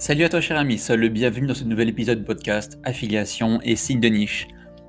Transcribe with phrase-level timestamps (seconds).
[0.00, 3.58] Salut à toi cher ami, sois le bienvenu dans ce nouvel épisode de podcast Affiliation
[3.64, 4.46] et signe de niche.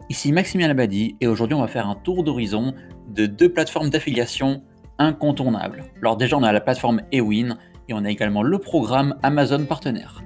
[0.08, 2.76] Ici Maximien Labadi et aujourd'hui on va faire un tour d'horizon
[3.08, 4.62] de deux plateformes d'affiliation
[5.00, 5.86] incontournables.
[6.04, 7.58] Alors déjà on a la plateforme Ewin
[7.88, 10.22] et on a également le programme Amazon Partenaire.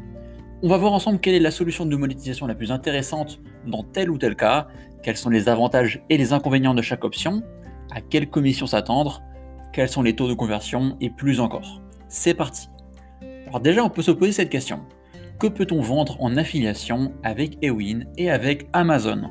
[0.61, 4.09] On va voir ensemble quelle est la solution de monétisation la plus intéressante dans tel
[4.09, 4.67] ou tel cas,
[5.01, 7.41] quels sont les avantages et les inconvénients de chaque option,
[7.89, 9.23] à quelle commission s'attendre,
[9.71, 11.81] quels sont les taux de conversion et plus encore.
[12.09, 12.67] C'est parti
[13.53, 14.79] Alors déjà on peut se poser cette question.
[15.37, 19.29] Que peut-on vendre en affiliation avec Ewin et avec Amazon?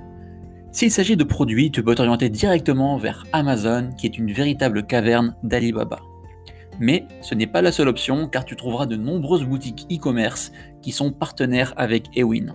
[0.71, 5.35] S'il s'agit de produits, tu peux t'orienter directement vers Amazon qui est une véritable caverne
[5.43, 5.99] d'Alibaba.
[6.79, 10.53] Mais ce n'est pas la seule option car tu trouveras de nombreuses boutiques e-commerce
[10.83, 12.55] qui sont partenaires avec Ewin.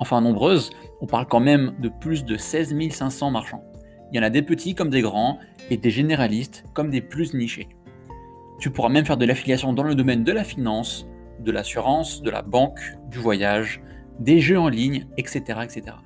[0.00, 0.68] Enfin nombreuses,
[1.00, 3.64] on parle quand même de plus de 16 500 marchands.
[4.12, 5.38] Il y en a des petits comme des grands
[5.70, 7.68] et des généralistes comme des plus nichés.
[8.58, 11.06] Tu pourras même faire de l'affiliation dans le domaine de la finance,
[11.40, 13.80] de l'assurance, de la banque, du voyage,
[14.18, 15.96] des jeux en ligne, etc., etc.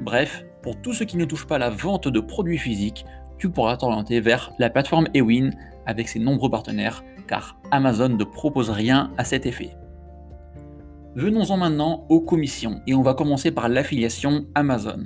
[0.00, 3.04] Bref, pour tous ceux qui ne touchent pas la vente de produits physiques,
[3.38, 5.50] tu pourras t'orienter vers la plateforme Ewin
[5.84, 9.76] avec ses nombreux partenaires, car Amazon ne propose rien à cet effet.
[11.14, 15.04] Venons-en maintenant aux commissions, et on va commencer par l'affiliation Amazon.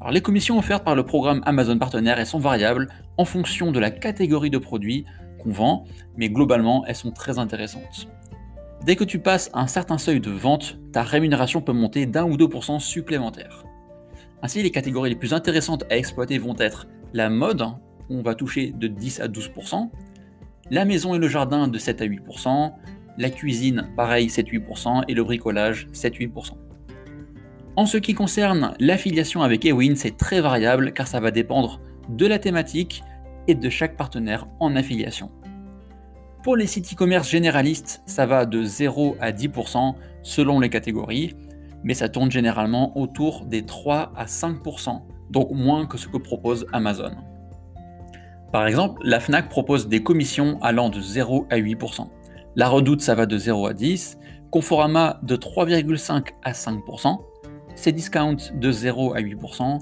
[0.00, 3.90] Alors, les commissions offertes par le programme Amazon Partenaire sont variables en fonction de la
[3.90, 5.04] catégorie de produits
[5.42, 5.84] qu'on vend,
[6.16, 8.08] mais globalement elles sont très intéressantes.
[8.84, 12.36] Dès que tu passes un certain seuil de vente, ta rémunération peut monter d'un ou
[12.36, 13.64] 2% supplémentaire.
[14.42, 17.62] Ainsi, les catégories les plus intéressantes à exploiter vont être la mode,
[18.08, 19.90] on va toucher de 10 à 12%,
[20.70, 22.72] la maison et le jardin de 7 à 8%,
[23.18, 26.52] la cuisine, pareil, 7-8%, et le bricolage, 7-8%.
[27.76, 32.26] En ce qui concerne l'affiliation avec Ewin, c'est très variable car ça va dépendre de
[32.26, 33.02] la thématique
[33.54, 35.30] de chaque partenaire en affiliation.
[36.42, 41.36] Pour les sites e-commerce généralistes, ça va de 0 à 10% selon les catégories,
[41.84, 46.66] mais ça tourne généralement autour des 3 à 5%, donc moins que ce que propose
[46.72, 47.12] Amazon.
[48.52, 52.06] Par exemple, la FNAC propose des commissions allant de 0 à 8%.
[52.56, 54.16] La Redoute, ça va de 0 à 10%,
[54.50, 57.18] Conforama de 3,5 à 5%,
[57.76, 59.78] Cdiscount de 0 à 8%,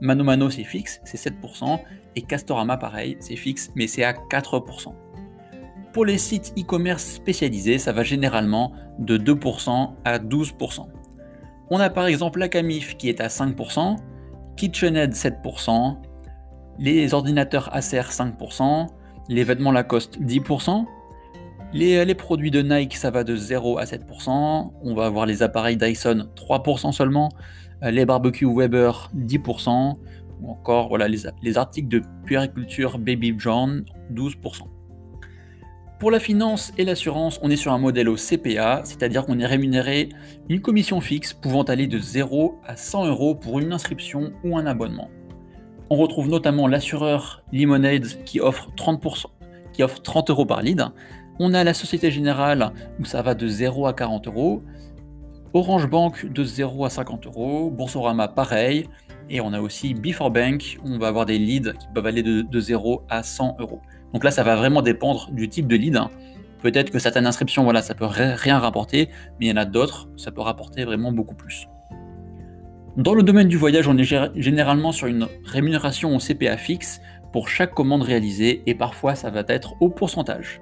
[0.00, 1.80] Mano Mano c'est fixe, c'est 7%,
[2.16, 4.94] et Castorama pareil, c'est fixe, mais c'est à 4%.
[5.92, 10.86] Pour les sites e-commerce spécialisés, ça va généralement de 2% à 12%.
[11.70, 13.96] On a par exemple la Camif qui est à 5%,
[14.56, 15.96] KitchenAid 7%,
[16.78, 18.88] les ordinateurs Acer 5%,
[19.28, 20.84] les vêtements Lacoste 10%,
[21.74, 25.76] les, produits de Nike ça va de 0 à 7%, on va avoir les appareils
[25.76, 27.30] Dyson 3% seulement,
[27.82, 29.94] euh, les barbecues Weber 10%,
[30.42, 34.62] ou encore voilà, les, les articles de puériculture Baby John 12%.
[36.02, 39.46] Pour la finance et l'assurance, on est sur un modèle au CPA, c'est-à-dire qu'on est
[39.46, 40.08] rémunéré
[40.48, 44.66] une commission fixe pouvant aller de 0 à 100 euros pour une inscription ou un
[44.66, 45.10] abonnement.
[45.90, 49.26] On retrouve notamment l'assureur Lemonade qui offre 30%,
[49.72, 50.84] qui offre 30 euros par lead.
[51.38, 54.60] On a la Société Générale où ça va de 0 à 40 euros.
[55.54, 57.70] Orange Bank de 0 à 50 euros.
[57.70, 58.88] Boursorama pareil.
[59.30, 62.60] Et on a aussi Before Bank on va avoir des leads qui peuvent aller de,
[62.60, 63.80] 0 à 100 euros.
[64.12, 65.98] Donc là, ça va vraiment dépendre du type de lead.
[66.60, 69.08] Peut-être que certaines inscriptions, voilà, ça peut rien rapporter,
[69.40, 71.66] mais il y en a d'autres, ça peut rapporter vraiment beaucoup plus.
[72.96, 74.04] Dans le domaine du voyage, on est
[74.36, 77.00] généralement sur une rémunération au CPA fixe
[77.32, 80.60] pour chaque commande réalisée et parfois ça va être au pourcentage.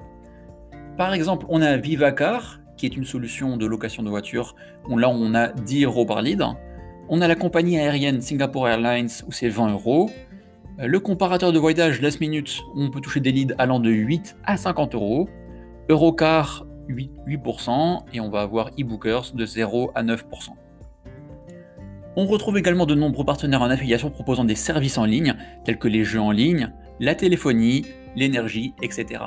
[0.96, 4.54] Par exemple, on a Vivacar, qui est une solution de location de voiture,
[4.88, 6.44] là on a 10 euros par lead.
[7.12, 10.12] On a la compagnie aérienne Singapore Airlines où c'est 20 euros.
[10.78, 14.36] Le comparateur de voyage Last Minute, où on peut toucher des leads allant de 8
[14.44, 15.28] à 50 euros.
[15.88, 20.20] Eurocar, 8%, 8% et on va avoir eBookers de 0 à 9%.
[22.14, 25.34] On retrouve également de nombreux partenaires en affiliation proposant des services en ligne,
[25.64, 29.24] tels que les jeux en ligne, la téléphonie, l'énergie, etc.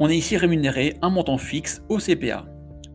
[0.00, 2.46] On est ici rémunéré un montant fixe au CPA.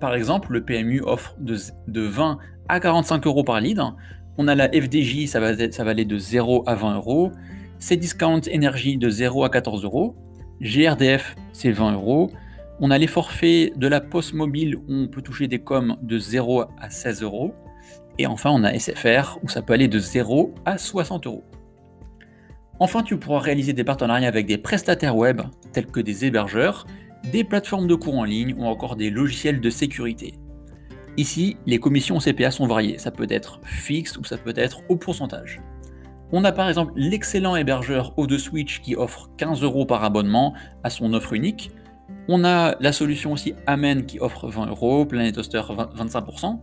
[0.01, 3.81] Par exemple, le PMU offre de, 20 à 45 euros par lead.
[4.38, 7.31] On a la FDJ, ça va, ça va aller de 0 à 20 euros.
[7.79, 10.15] Cdiscount énergie de 0 à 14 euros.
[10.62, 12.31] GRDF, c'est 20 euros.
[12.79, 16.17] On a les forfaits de la poste mobile où on peut toucher des coms de
[16.17, 17.53] 0 à 16 euros.
[18.17, 21.44] Et enfin, on a SFR où ça peut aller de 0 à 60 euros.
[22.79, 25.41] Enfin, tu pourras réaliser des partenariats avec des prestataires web
[25.71, 26.85] tels que des hébergeurs,
[27.31, 30.35] des plateformes de cours en ligne ou encore des logiciels de sécurité.
[31.17, 34.97] Ici, les commissions CPA sont variées, ça peut être fixe ou ça peut être au
[34.97, 35.62] pourcentage.
[36.31, 40.53] On a par exemple l'excellent hébergeur O2Switch qui offre 15 euros par abonnement
[40.83, 41.71] à son offre unique.
[42.27, 46.59] On a la solution aussi Amen qui offre 20 euros, Planet Toaster 25%,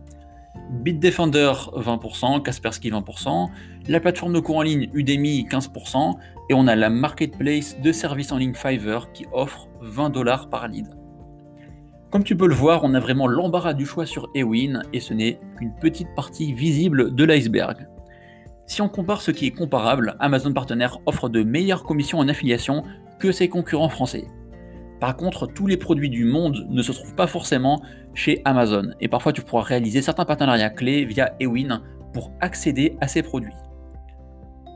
[0.83, 3.49] Bitdefender 20%, Kaspersky 20%,
[3.87, 6.15] la plateforme de cours en ligne Udemy 15%,
[6.49, 10.67] et on a la marketplace de services en ligne Fiverr qui offre 20 dollars par
[10.67, 10.87] lead.
[12.13, 15.15] Comme tu peux le voir, on a vraiment l'embarras du choix sur Ewin et ce
[15.15, 17.87] n'est qu'une petite partie visible de l'iceberg.
[18.67, 22.83] Si on compare ce qui est comparable, Amazon Partenaire offre de meilleures commissions en affiliation
[23.17, 24.27] que ses concurrents français.
[24.99, 27.81] Par contre, tous les produits du monde ne se trouvent pas forcément
[28.13, 31.81] chez Amazon et parfois tu pourras réaliser certains partenariats clés via Ewin
[32.13, 33.55] pour accéder à ces produits.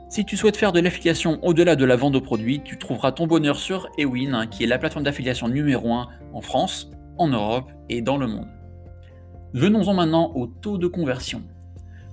[0.10, 3.28] Si tu souhaites faire de l'affiliation au-delà de la vente de produits, tu trouveras ton
[3.28, 8.02] bonheur sur Ewin, qui est la plateforme d'affiliation numéro 1 en France, en Europe et
[8.02, 8.48] dans le monde.
[9.54, 11.42] Venons-en maintenant au taux de conversion.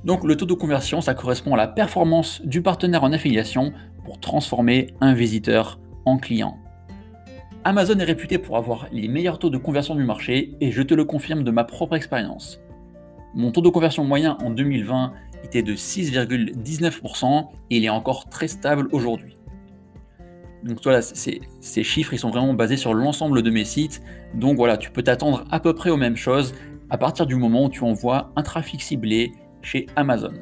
[0.04, 3.72] Donc le taux de conversion, ça correspond à la performance du partenaire en affiliation
[4.04, 6.58] pour transformer un visiteur en client.
[7.64, 10.92] Amazon est réputé pour avoir les meilleurs taux de conversion du marché et je te
[10.92, 12.60] le confirme de ma propre expérience.
[13.34, 15.12] Mon taux de conversion moyen en 2020
[15.44, 19.36] était de 6,19% et il est encore très stable aujourd'hui.
[20.64, 24.02] Donc voilà, ces, chiffres ils sont vraiment basés sur l'ensemble de mes sites.
[24.34, 26.54] Donc voilà, tu peux t'attendre à peu près aux mêmes choses
[26.90, 29.32] à partir du moment où tu envoies un trafic ciblé
[29.62, 30.32] chez Amazon.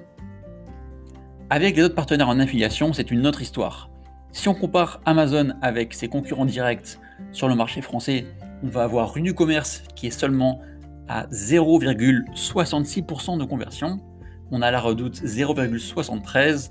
[1.50, 3.90] Avec les autres partenaires en affiliation, c'est une autre histoire.
[4.32, 6.98] Si on compare Amazon avec ses concurrents directs
[7.32, 8.25] sur le marché français,
[8.62, 10.60] on va avoir une commerce qui est seulement
[11.08, 14.00] à 0,66% de conversion
[14.52, 16.70] on a la redoute 0,73%,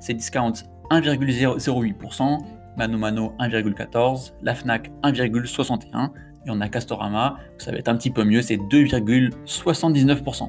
[0.00, 0.54] Cdiscount
[0.90, 2.38] 1,08%,
[2.78, 6.10] Mano Mano 1,14, la Fnac 1,61
[6.46, 10.48] et on a Castorama, ça va être un petit peu mieux, c'est 2,79%.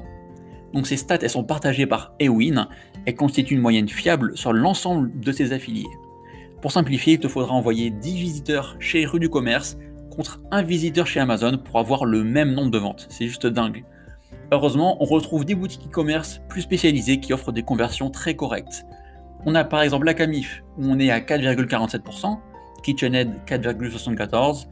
[0.72, 2.68] Donc ces stats, elles sont partagées par Ewin
[3.06, 5.88] et constituent une moyenne fiable sur l'ensemble de ses affiliés.
[6.62, 9.76] Pour simplifier, il te faudra envoyer 10 visiteurs chez Rue du Commerce
[10.14, 13.08] contre un visiteur chez Amazon pour avoir le même nombre de ventes.
[13.10, 13.84] C'est juste dingue.
[14.52, 18.84] Heureusement, on retrouve des boutiques e-commerce plus spécialisées qui offrent des conversions très correctes.
[19.46, 22.38] On a par exemple la Camif où on est à 4,47%,
[22.82, 24.66] KitchenAid 4,74%,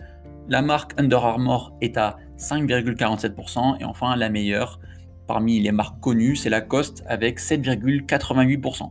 [0.49, 4.81] la marque Under Armour est à 5,47% et enfin la meilleure
[5.27, 8.91] parmi les marques connues, c'est Lacoste avec 7,88%.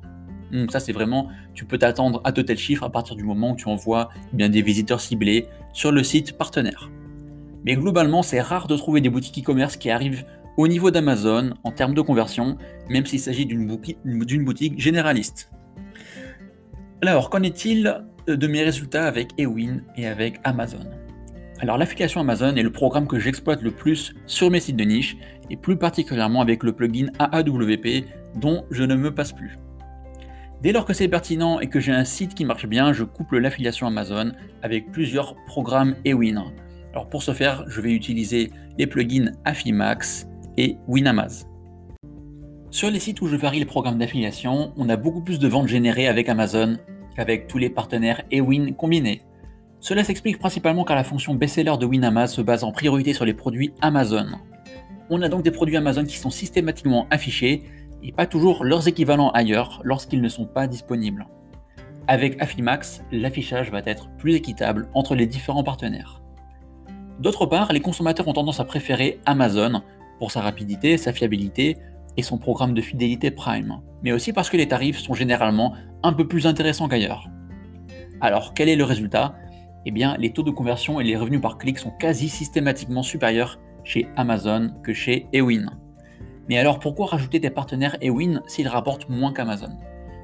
[0.52, 3.52] Donc ça c'est vraiment, tu peux t'attendre à de tels chiffres à partir du moment
[3.52, 6.90] où tu envoies eh des visiteurs ciblés sur le site partenaire.
[7.66, 10.24] Mais globalement, c'est rare de trouver des boutiques e-commerce qui arrivent
[10.58, 12.58] au niveau d'Amazon en termes de conversion,
[12.90, 13.66] même s'il s'agit d'une
[14.46, 15.52] boutique, généraliste.
[17.02, 20.86] Alors, qu'en est-il de mes résultats avec Ewin et avec Amazon?
[21.60, 25.18] Alors, l'affiliation Amazon est le programme que j'exploite le plus sur mes sites de niche,
[25.50, 29.58] et plus particulièrement avec le plugin AAWP dont je ne me passe plus.
[30.62, 33.38] Dès lors que c'est pertinent et que j'ai un site qui marche bien, je couple
[33.38, 34.32] l'affiliation Amazon
[34.64, 36.52] avec plusieurs programmes Ewin.
[36.92, 40.28] Alors pour ce faire, je vais utiliser les plugins Affimax,
[40.58, 41.46] et Winamaz.
[42.70, 45.70] Sur les sites où je varie les programmes d'affiliation, on a beaucoup plus de ventes
[45.70, 46.76] générées avec Amazon
[47.16, 49.22] qu'avec tous les partenaires et Win combinés.
[49.80, 53.34] Cela s'explique principalement car la fonction best-seller de Winamaz se base en priorité sur les
[53.34, 54.26] produits Amazon.
[55.10, 57.64] On a donc des produits Amazon qui sont systématiquement affichés
[58.04, 61.26] et pas toujours leurs équivalents ailleurs lorsqu'ils ne sont pas disponibles.
[62.08, 66.22] Avec Affimax, l'affichage va être plus équitable entre les différents partenaires.
[67.20, 69.82] D'autre part, les consommateurs ont tendance à préférer Amazon
[70.20, 71.78] pour sa rapidité, sa fiabilité
[72.18, 76.14] et son programme de fidélité Prime, mais aussi parce que les tarifs sont généralement un
[76.14, 77.30] peu plus intéressants qu'ailleurs.
[78.20, 79.36] Alors quel est le résultat?
[79.86, 83.60] Eh bien les taux de conversion et les revenus par clic sont quasi systématiquement supérieurs
[83.84, 85.68] chez Amazon que chez Ewin.
[86.50, 89.78] Mais alors pourquoi rajouter des partenaires Ewin s'ils rapportent moins qu'Amazon?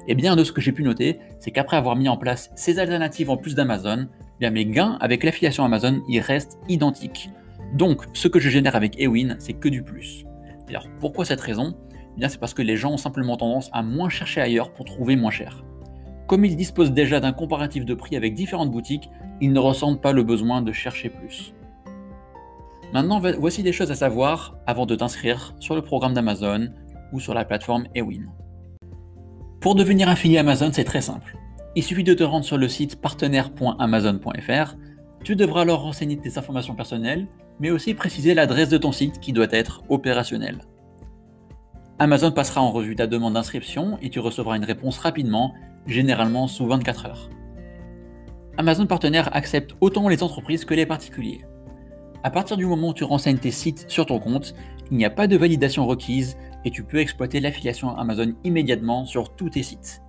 [0.06, 2.78] Eh bien de ce que j'ai pu noter, c'est qu'après avoir mis en place ces
[2.78, 7.30] alternatives en plus d'Amazon, eh bien mes gains avec l'affiliation Amazon y restent identiques.
[7.72, 10.24] Donc, ce que je génère avec Ewin, c'est que du plus.
[10.68, 11.74] Alors, pourquoi cette raison?
[12.16, 14.84] Eh bien, c'est parce que les gens ont simplement tendance à moins chercher ailleurs pour
[14.84, 15.64] trouver moins cher.
[16.26, 19.08] Comme ils disposent déjà d'un comparatif de prix avec différentes boutiques,
[19.40, 21.54] ils ne ressentent pas le besoin de chercher plus.
[22.92, 26.68] Maintenant, voici des choses à savoir avant de t'inscrire sur le programme d'Amazon
[27.12, 28.24] ou sur la plateforme Ewin.
[29.60, 31.36] Pour devenir affilié Amazon, c'est très simple.
[31.74, 34.76] Il suffit de te rendre sur le site partenaire.amazon.fr.
[35.24, 37.26] Tu devras alors renseigner tes informations personnelles
[37.60, 40.58] mais aussi préciser l'adresse de ton site qui doit être opérationnelle.
[41.98, 45.54] Amazon passera en revue ta demande d'inscription et tu recevras une réponse rapidement,
[45.86, 47.30] généralement sous 24 heures.
[48.56, 51.44] Amazon Partenaire accepte autant les entreprises que les particuliers.
[52.22, 54.54] À partir du moment où tu renseignes tes sites sur ton compte,
[54.90, 59.34] il n'y a pas de validation requise et tu peux exploiter l'affiliation Amazon immédiatement sur
[59.36, 60.02] tous tes sites.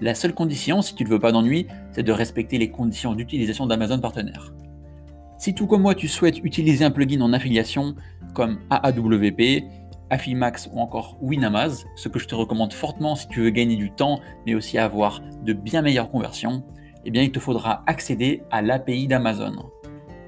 [0.00, 3.66] La seule condition, si tu ne veux pas d'ennui, c'est de respecter les conditions d'utilisation
[3.66, 4.52] d'Amazon Partenaire.
[5.42, 7.96] Si tout comme moi tu souhaites utiliser un plugin en affiliation
[8.32, 9.64] comme AAWP,
[10.08, 13.90] Affimax ou encore Winamaz, ce que je te recommande fortement si tu veux gagner du
[13.90, 16.62] temps mais aussi avoir de bien meilleures conversions,
[17.04, 19.68] eh bien il te faudra accéder à l'API d'Amazon.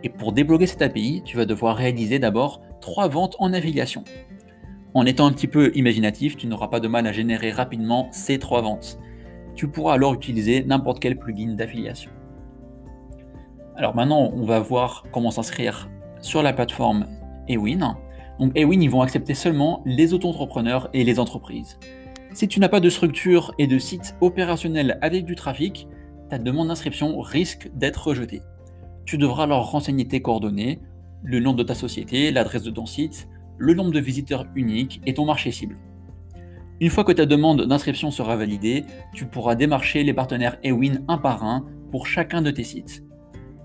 [0.02, 4.02] Et pour débloquer cette API, tu vas devoir réaliser d'abord trois ventes en affiliation.
[4.94, 8.40] En étant un petit peu imaginatif, tu n'auras pas de mal à générer rapidement ces
[8.40, 8.98] trois ventes.
[9.54, 12.10] Tu pourras alors utiliser n'importe quel plugin d'affiliation.
[13.76, 15.90] Alors maintenant, on va voir comment s'inscrire
[16.20, 17.06] sur la plateforme
[17.48, 17.96] Ewin.
[18.38, 21.78] Donc Ewin, ils vont accepter seulement les auto-entrepreneurs et les entreprises.
[22.32, 25.88] Si tu n'as pas de structure et de site opérationnel avec du trafic,
[26.28, 28.42] ta demande d'inscription risque d'être rejetée.
[29.04, 30.80] Tu devras alors renseigner tes coordonnées,
[31.22, 33.28] le nom de ta société, l'adresse de ton site,
[33.58, 35.78] le nombre de visiteurs uniques et ton marché cible.
[36.80, 41.18] Une fois que ta demande d'inscription sera validée, tu pourras démarcher les partenaires Ewin un
[41.18, 43.03] par un pour chacun de tes sites.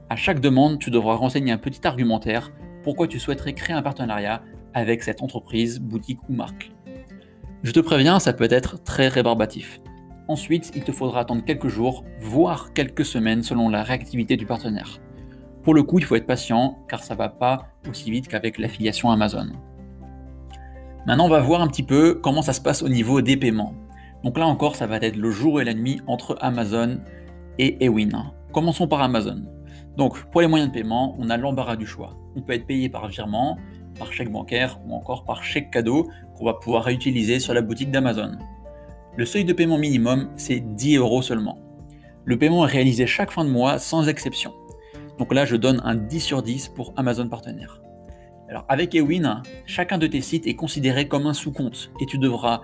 [0.10, 2.52] À chaque demande, tu devras renseigner un petit argumentaire
[2.84, 4.42] pourquoi tu souhaiterais créer un partenariat
[4.74, 6.72] avec cette entreprise, boutique ou marque.
[7.62, 9.80] Je te préviens, ça peut être très rébarbatif.
[10.28, 15.00] Ensuite, il te faudra attendre quelques jours, voire quelques semaines selon la réactivité du partenaire.
[15.62, 19.12] Pour le coup, il faut être patient car ça va pas aussi vite qu'avec l'affiliation
[19.12, 19.50] Amazon.
[21.06, 23.76] Maintenant, on va voir un petit peu comment ça se passe au niveau des paiements.
[24.24, 27.00] Donc là encore, ça va être le jour et la nuit entre Amazon
[27.60, 28.32] et Ewin.
[28.52, 29.44] Commençons par Amazon.
[29.98, 32.16] Donc, pour les moyens de paiement, on a l'embarras du choix.
[32.36, 33.58] On peut être payé par virement,
[33.98, 37.92] par chèque bancaire ou encore par chèque cadeau qu'on va pouvoir réutiliser sur la boutique
[37.92, 38.38] d'Amazon.
[39.18, 41.60] Le seuil de paiement minimum, c'est 10 euros seulement.
[42.26, 44.54] Le paiement est réalisé chaque fin de mois sans exception.
[45.18, 47.82] Donc là, je donne un 10 sur 10 pour Amazon Partenaire.
[48.50, 52.62] Alors avec Ewin, chacun de tes sites est considéré comme un sous-compte et tu devras,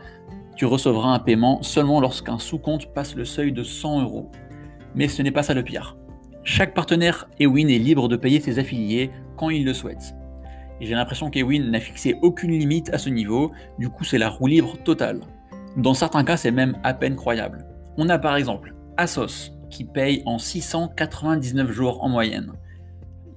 [0.55, 4.31] tu recevras un paiement seulement lorsqu'un sous-compte passe le seuil de 100 euros.
[4.95, 5.97] Mais ce n'est pas ça le pire.
[6.47, 10.13] Chaque partenaire Ewin est libre de payer ses affiliés quand il le souhaite.
[10.79, 14.45] J'ai l'impression qu'Ewin n'a fixé aucune limite à ce niveau, du coup c'est la roue
[14.45, 15.21] libre totale.
[15.75, 17.65] Dans certains cas c'est même à peine croyable.
[17.97, 22.51] On a par exemple Asos qui paye en 699 jours en moyenne.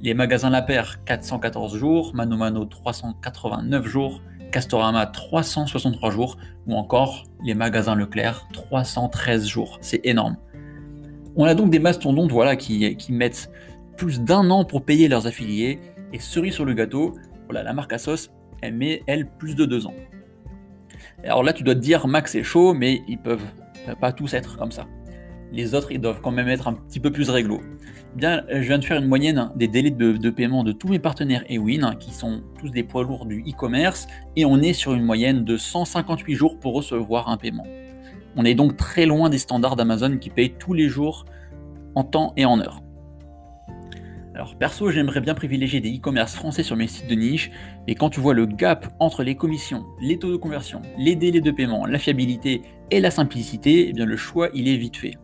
[0.02, 4.20] Les magasins La Paire 414 jours, Mano Mano 389 jours,
[4.52, 6.36] Castorama 363 jours
[6.66, 9.78] ou encore les magasins Leclerc 313 jours.
[9.80, 10.36] C'est énorme.
[11.38, 13.50] On a donc des mastodontes voilà, qui, mettent
[13.96, 15.78] plus d'un an pour payer leurs affiliés,
[16.12, 17.14] et cerise sur le gâteau,
[17.44, 18.30] voilà, la marque Asos,
[18.60, 19.94] elle met, elle, plus de deux ans.
[21.22, 23.46] Alors là, tu dois te dire, Max est chaud, mais ils peuvent
[24.00, 24.86] pas tous être comme ça.
[25.52, 27.60] Les autres, ils doivent quand même être un petit peu plus réglo.
[28.16, 31.44] Bien, je viens de faire une moyenne des délais de, paiement de tous mes partenaires
[31.48, 35.44] Ewin, qui sont tous des poids lourds du e-commerce, et on est sur une moyenne
[35.44, 37.66] de 158 jours pour recevoir un paiement.
[38.40, 41.24] On est donc très loin des standards d'Amazon qui payent tous les jours
[41.96, 42.80] en temps et en heure.
[44.32, 47.50] Alors perso, j'aimerais bien privilégier des e-commerce français sur mes sites de niche,
[47.88, 51.40] mais quand tu vois le gap entre les commissions, les taux de conversion, les délais
[51.40, 55.16] de paiement, la fiabilité et la simplicité, eh bien le choix il est vite fait.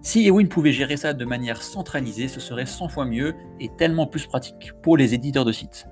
[0.00, 4.06] Si Ewin pouvait gérer ça de manière centralisée, ce serait 100 fois mieux et tellement
[4.06, 5.86] plus pratique pour les éditeurs de sites.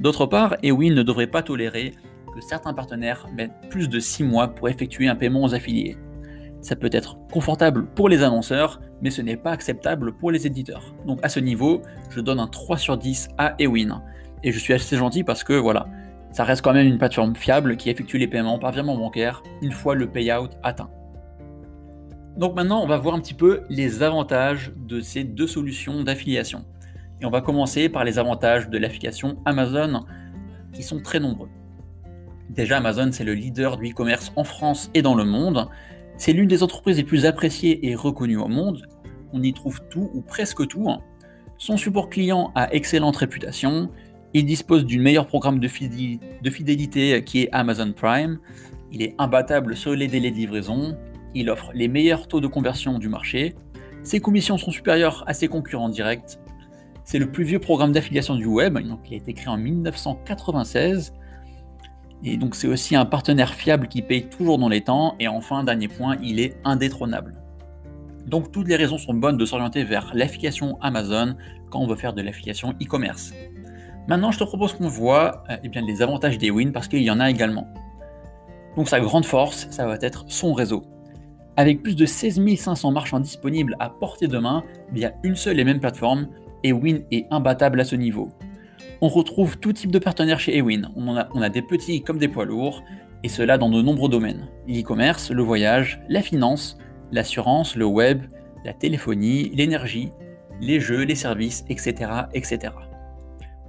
[0.00, 1.92] D'autre part, Ewin ne devrait pas tolérer
[2.40, 5.96] certains partenaires mettent plus de 6 mois pour effectuer un paiement aux affiliés.
[6.60, 10.94] Ça peut être confortable pour les annonceurs, mais ce n'est pas acceptable pour les éditeurs.
[11.06, 14.02] Donc à ce niveau, je donne un 3 sur 10 à Ewin.
[14.42, 15.86] Et je suis assez gentil parce que voilà,
[16.32, 19.72] ça reste quand même une plateforme fiable qui effectue les paiements par virement bancaire une
[19.72, 20.90] fois le payout atteint.
[22.36, 26.64] Donc maintenant, on va voir un petit peu les avantages de ces deux solutions d'affiliation.
[27.20, 30.04] Et on va commencer par les avantages de l'affiliation Amazon
[30.72, 31.48] qui sont très nombreux.
[32.50, 35.68] Déjà, Amazon, c'est le leader du e-commerce en France et dans le monde.
[36.16, 38.86] C'est l'une des entreprises les plus appréciées et reconnues au monde.
[39.32, 40.88] On y trouve tout ou presque tout.
[41.58, 43.90] Son support client a excellente réputation.
[44.32, 48.38] Il dispose d'une meilleure programme de, fidélité qui est Amazon Prime.
[48.90, 50.96] Il est imbattable sur les délais de livraison.
[51.34, 53.54] Il offre les meilleurs taux de conversion du marché.
[54.02, 56.38] Ses commissions sont supérieures à ses concurrents directs.
[57.04, 61.12] C'est le plus vieux programme d'affiliation du web, donc il a été créé en 1996.
[62.24, 65.14] Et donc c'est aussi un partenaire fiable qui paye toujours dans les temps.
[65.20, 67.34] Et enfin, dernier point, il est indétrônable.
[68.26, 71.36] Donc toutes les raisons sont bonnes de s'orienter vers l'affiliation Amazon
[71.70, 73.32] quand on veut faire de l'affiliation e-commerce.
[74.08, 77.02] Maintenant, je te propose qu'on voit euh, eh bien, les avantages des wins parce qu'il
[77.02, 77.68] y en a également.
[78.76, 80.82] Donc sa grande force, ça va être son réseau.
[81.56, 85.64] Avec plus de 16 500 marchands disponibles à portée de main via une seule et
[85.64, 86.28] même plateforme,
[86.62, 88.30] Ewin est imbattable à ce niveau.
[89.00, 90.90] On retrouve tout type de partenaires chez Ewin.
[90.96, 92.82] On, a, des petits comme des poids lourds,
[93.22, 94.48] et cela dans de nombreux domaines.
[94.66, 96.78] L'e-commerce, le voyage, la finance,
[97.12, 98.22] l'assurance, le web,
[98.64, 100.10] la téléphonie, l'énergie,
[100.60, 102.10] les jeux, les services, etc.
[102.34, 102.72] etc.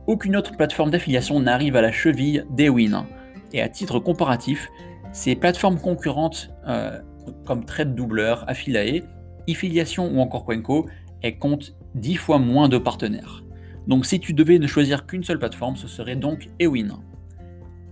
[0.08, 3.06] Aucune autre plateforme d'affiliation n'arrive à la cheville d'Ewin.
[3.54, 4.68] Et à titre comparatif,
[5.14, 7.00] ces plateformes concurrentes euh,
[7.46, 9.06] comme Trade Doubleur, Affiliate,
[9.48, 10.88] Affiliation ou encore Quenco,
[11.22, 13.44] elles comptent 10 fois moins de partenaires.
[13.90, 17.00] Donc si tu devais ne choisir qu'une seule plateforme, ce serait donc Ewin.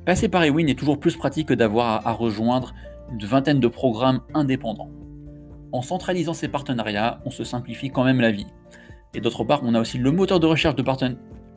[0.06, 2.75] Passer par Ewin est toujours plus pratique que d'avoir à rejoindre
[3.12, 4.92] une vingtaine de programmes indépendants.
[5.72, 8.46] En centralisant ces partenariats, on se simplifie quand même la vie.
[9.16, 10.84] Et d'autre part, on a aussi le moteur de recherche de,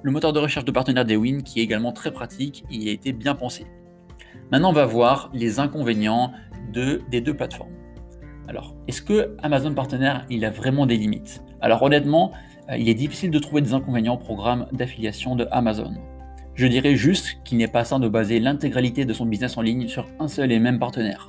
[0.02, 3.12] le moteur de recherche de partenaires d'Ewin qui est également très pratique et a été
[3.12, 3.66] bien pensé.
[4.50, 6.32] Maintenant, on va voir les inconvénients
[6.72, 7.74] de, des deux plateformes.
[8.48, 11.42] Alors, est-ce que Amazon Partenaire, il a vraiment des limites?
[11.60, 12.32] Alors honnêtement,
[12.78, 15.94] il est difficile de trouver des inconvénients au programme d'affiliation de Amazon.
[16.54, 19.88] Je dirais juste qu'il n'est pas sain de baser l'intégralité de son business en ligne
[19.88, 21.28] sur un seul et même partenaire.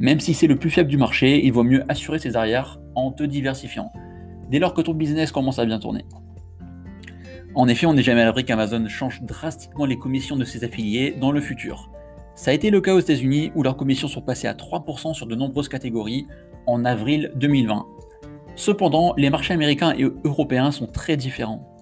[0.00, 3.10] Même si c'est le plus faible du marché, il vaut mieux assurer ses arrières en
[3.10, 3.92] te diversifiant,
[4.50, 6.04] dès lors que ton business commence à bien tourner.
[7.54, 11.16] En effet, on n'est jamais à l'abri qu'Amazon change drastiquement les commissions de ses affiliés
[11.18, 11.90] dans le futur.
[12.34, 15.26] Ça a été le cas aux États-Unis où leurs commissions sont passées à 3% sur
[15.26, 16.26] de nombreuses catégories
[16.66, 17.84] en avril 2020.
[18.58, 21.78] Cependant, les marchés américains et européens sont très différents.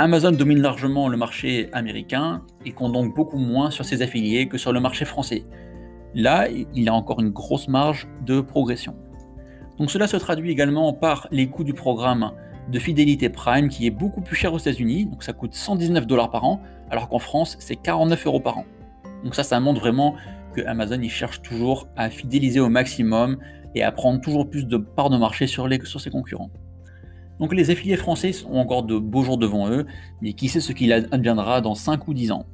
[0.00, 4.58] Amazon domine largement le marché américain et compte donc beaucoup moins sur ses affiliés que
[4.58, 5.44] sur le marché français.
[6.16, 8.96] Là, il a encore une grosse marge de progression.
[9.78, 12.32] Donc cela se traduit également par les coûts du programme
[12.68, 16.30] de fidélité Prime qui est beaucoup plus cher aux États-Unis, donc ça coûte 119 dollars
[16.30, 16.60] par an,
[16.90, 18.64] alors qu'en France c'est 49 euros par an.
[19.22, 20.16] Donc ça, ça montre vraiment
[20.66, 23.38] Amazon il cherche toujours à fidéliser au maximum
[23.74, 26.50] et à prendre toujours plus de parts de marché sur, les, sur ses concurrents.
[27.38, 29.86] Donc les affiliés français ont encore de beaux jours devant eux,
[30.20, 32.46] mais qui sait ce qu'il adviendra dans 5 ou 10 ans?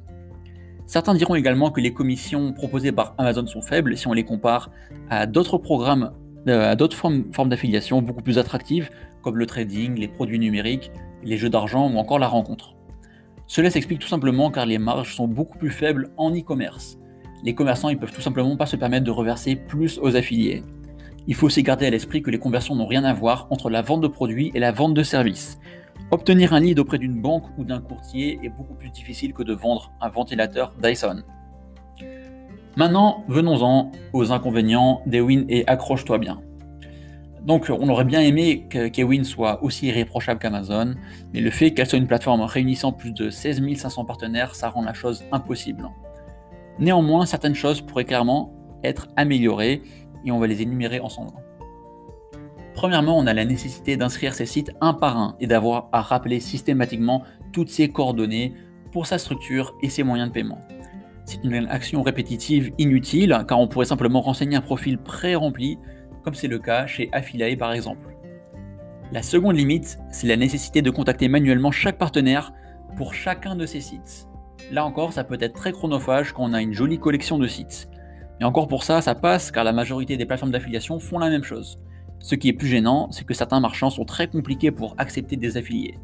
[0.85, 4.69] Certains diront également que les commissions proposées par Amazon sont faibles si on les compare
[5.09, 6.11] à d'autres programmes,
[6.47, 8.91] euh, à d'autres formes d'affiliation beaucoup plus attractives,
[9.23, 10.91] comme le trading, les produits numériques,
[11.23, 12.75] les jeux d'argent ou encore la rencontre.
[13.47, 16.99] Cela s'explique tout simplement car les marges sont beaucoup plus faibles en e-commerce.
[17.45, 20.63] Les commerçants ils peuvent tout simplement pas se permettre de reverser plus aux affiliés.
[21.27, 23.83] Il faut aussi garder à l'esprit que les conversions n'ont rien à voir entre la
[23.83, 25.59] vente de produits et la vente de services.
[26.09, 29.53] Obtenir un lead auprès d'une banque ou d'un courtier est beaucoup plus difficile que de
[29.53, 31.23] vendre un ventilateur Dyson.
[32.77, 36.41] Maintenant, venons-en aux inconvénients d'Ewin et accroche-toi bien.
[37.43, 40.95] Donc on aurait bien aimé que Kewin soit aussi irréprochable qu'Amazon,
[41.31, 44.81] mais le fait qu'elle soit une plateforme réunissant plus de 16 500 partenaires, ça rend
[44.81, 45.87] la chose impossible.
[46.79, 49.81] Néanmoins, certaines choses pourraient clairement être améliorées
[50.25, 51.31] et on va les énumérer ensemble.
[52.73, 56.41] Premièrement, on a la nécessité d'inscrire ces sites un par un et d'avoir à rappeler
[56.41, 58.53] systématiquement toutes ces coordonnées
[58.91, 60.59] pour sa structure et ses moyens de paiement.
[61.23, 65.77] C'est une action répétitive inutile car on pourrait simplement renseigner un profil pré-rempli
[66.23, 68.15] comme c'est le cas chez Affiliate par exemple.
[69.11, 72.51] La seconde limite, c'est la nécessité de contacter manuellement chaque partenaire
[72.97, 74.27] pour chacun de ces sites.
[74.71, 77.87] Là encore, ça peut être très chronophage quand on a une jolie collection de sites.
[78.41, 81.43] Et encore pour ça, ça passe car la majorité des plateformes d'affiliation font la même
[81.43, 81.77] chose.
[82.19, 85.57] Ce qui est plus gênant, c'est que certains marchands sont très compliqués pour accepter des
[85.57, 85.95] affiliés.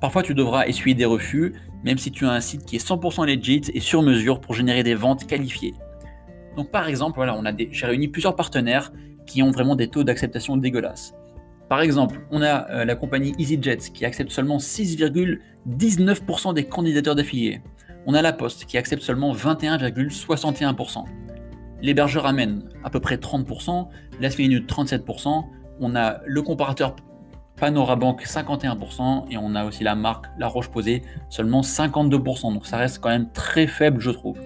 [0.00, 1.54] Parfois, tu devras essuyer des refus,
[1.84, 4.82] même si tu as un site qui est 100% legit et sur mesure pour générer
[4.82, 5.72] des ventes qualifiées.
[6.56, 8.92] Donc, par exemple, voilà, on a j'ai réuni plusieurs partenaires
[9.26, 11.14] qui ont vraiment des taux d'acceptation dégueulasses.
[11.68, 17.60] Par exemple, on a euh, la compagnie EasyJet qui accepte seulement 6,19% des candidatures d'affiliés.
[18.08, 21.04] On a la Poste qui accepte seulement 21,61%.
[21.82, 23.88] L'hébergeur amène à peu près 30%,
[24.20, 25.44] la 37%.
[25.80, 26.94] On a le comparateur
[27.56, 32.54] Panorabank 51% et on a aussi la marque La Roche-Posay seulement 52%.
[32.54, 34.38] Donc ça reste quand même très faible, je trouve.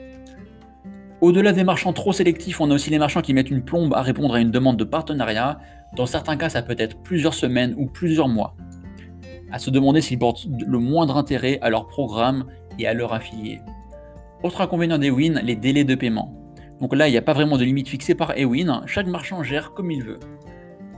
[1.21, 4.01] Au-delà des marchands trop sélectifs, on a aussi les marchands qui mettent une plombe à
[4.01, 5.59] répondre à une demande de partenariat.
[5.95, 8.57] Dans certains cas, ça peut être plusieurs semaines ou plusieurs mois.
[9.53, 12.47] À se demander s'ils portent le moindre intérêt à leur programme
[12.79, 13.61] et à leur affiliés.
[14.43, 16.35] Autre inconvénient d'Ewin, les délais de paiement.
[16.81, 19.75] Donc là, il n'y a pas vraiment de limite fixée par Ewin, chaque marchand gère
[19.75, 20.19] comme il veut.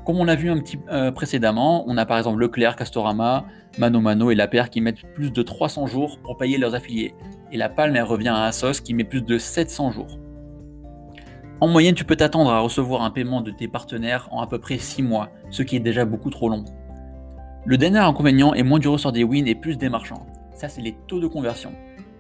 [0.05, 3.45] Comme on l'a vu un petit euh, précédemment, on a par exemple Leclerc, Castorama,
[3.79, 7.15] Mano Mano et La Paire qui mettent plus de 300 jours pour payer leurs affiliés
[7.53, 10.19] et la palme elle revient à Asos qui met plus de 700 jours.
[11.61, 14.59] En moyenne, tu peux t'attendre à recevoir un paiement de tes partenaires en à peu
[14.59, 16.65] près 6 mois, ce qui est déjà beaucoup trop long.
[17.65, 20.27] Le dernier inconvénient est moins du ressort des wins et plus des marchands.
[20.55, 21.73] Ça, c'est les taux de conversion.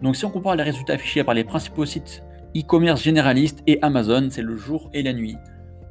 [0.02, 2.22] Donc si on compare les résultats affichés par les principaux sites
[2.56, 5.36] e-commerce généralistes et Amazon, c'est le jour et la nuit.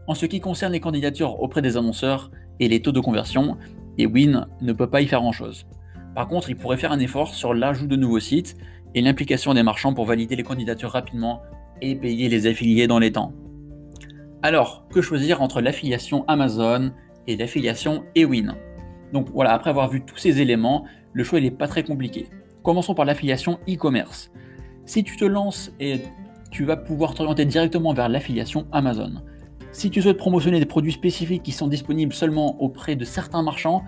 [0.08, 3.58] En ce qui concerne les candidatures auprès des annonceurs et les taux de conversion,
[3.98, 5.66] Ewin ne peut pas y faire grand-chose.
[6.14, 8.58] Par contre, il pourrait faire un effort sur l'ajout de nouveaux sites
[8.94, 11.42] et l'implication des marchands pour valider les candidatures rapidement
[11.82, 13.34] et payer les affiliés dans les temps.
[14.44, 16.92] Alors, que choisir entre l'affiliation Amazon
[17.28, 18.56] et l'affiliation Ewin?
[19.14, 22.28] Donc voilà, après avoir vu tous ces éléments, le choix n'est pas très compliqué.
[22.64, 24.32] Commençons par l'affiliation e-commerce.
[24.86, 26.02] Si tu te lances et
[26.52, 29.22] tu vas pouvoir t'orienter directement vers l'affiliation Amazon.
[29.72, 33.84] Si tu souhaites promotionner des produits spécifiques qui sont disponibles seulement auprès de certains marchands,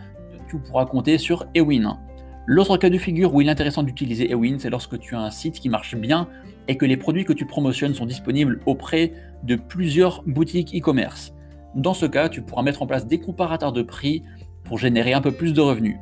[0.47, 1.99] tu pourras compter sur Ewin.
[2.45, 5.29] L'autre cas de figure où il est intéressant d'utiliser Ewin, c'est lorsque tu as un
[5.29, 6.27] site qui marche bien
[6.67, 9.11] et que les produits que tu promotionnes sont disponibles auprès
[9.43, 11.33] de plusieurs boutiques e-commerce.
[11.75, 14.23] Dans ce cas, tu pourras mettre en place des comparateurs de prix
[14.63, 15.97] pour générer un peu plus de revenus.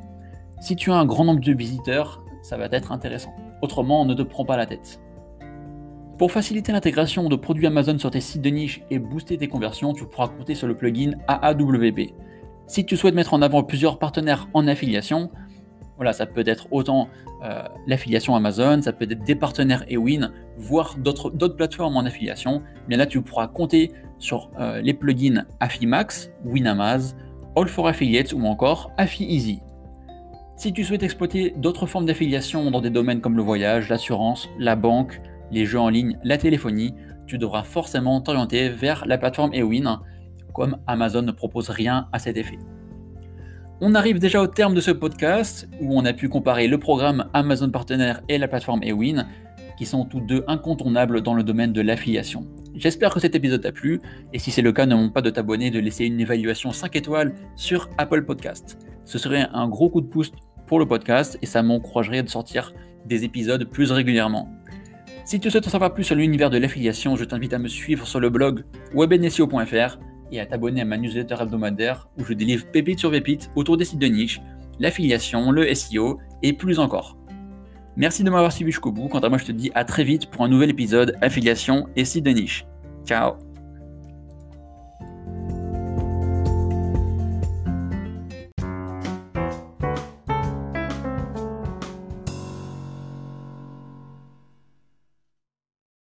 [0.62, 3.34] Si tu as un grand nombre de visiteurs, ça va être intéressant.
[3.64, 5.02] Autrement, ne te prends pas la tête.
[6.20, 9.94] Pour faciliter l'intégration de produits Amazon sur tes sites de niche et booster tes conversions,
[9.94, 12.14] tu pourras compter sur le plugin AAWP.
[12.68, 15.32] Si tu souhaites mettre en avant plusieurs partenaires en affiliation,
[15.96, 17.08] voilà, ça peut être autant
[17.44, 22.62] euh, l'affiliation Amazon, ça peut être des partenaires Ewin, voire d'autres plateformes en affiliation.
[22.88, 27.16] Mais là, tu pourras compter sur euh, les plugins Affimax, Winamaz,
[27.56, 29.60] All for Affiliates ou encore AffiEasy.
[30.56, 34.76] Si tu souhaites exploiter d'autres formes d'affiliation dans des domaines comme le voyage, l'assurance, la
[34.76, 35.20] banque,
[35.52, 36.94] les jeux en ligne, la téléphonie,
[37.26, 40.02] tu devras forcément t'orienter vers la plateforme Ewin,
[40.54, 42.60] comme Amazon ne propose rien à cet effet.
[43.80, 47.30] On arrive déjà au terme de ce podcast où on a pu comparer le programme
[47.34, 49.26] Amazon Partenaire et la plateforme Ewin,
[49.78, 52.46] qui sont tous deux incontournables dans le domaine de l'affiliation.
[52.76, 54.00] J'espère que cet épisode t'a plu,
[54.34, 56.72] et si c'est le cas, ne manque pas de t'abonner et de laisser une évaluation
[56.72, 58.78] 5 étoiles sur Apple Podcast.
[59.06, 60.32] Ce serait un gros coup de pouce
[60.68, 62.74] pour le podcast et ça m'encouragerait de sortir
[63.06, 64.50] des épisodes plus régulièrement.
[65.26, 68.08] Si tu souhaites en savoir plus sur l'univers de l'affiliation, je t'invite à me suivre
[68.08, 70.00] sur le blog webnseo.fr
[70.32, 73.86] et à t'abonner à ma newsletter hebdomadaire où je délivre pépite sur pépite autour des
[73.86, 74.42] sites de niche,
[74.80, 77.18] l'affiliation, le SEO et plus encore.
[77.98, 79.10] Merci de m'avoir suivi jusqu'au bout.
[79.10, 82.06] Quant à moi, je te dis à très vite pour un nouvel épisode affiliation et
[82.06, 82.66] site de niche.
[83.06, 83.51] Ciao